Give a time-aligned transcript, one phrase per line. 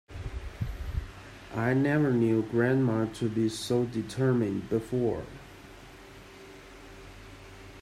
[1.53, 5.23] I never knew grandma to be so determined before.